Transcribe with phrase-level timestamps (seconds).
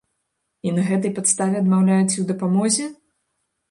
[0.69, 2.85] І на гэтай падставе адмаўляеце ў дапамозе?